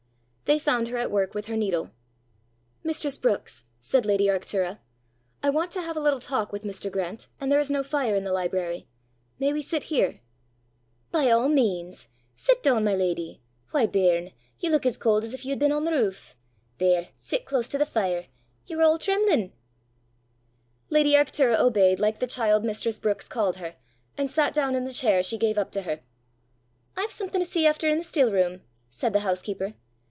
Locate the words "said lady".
3.79-4.25